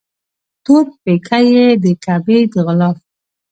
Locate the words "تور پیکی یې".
0.63-1.65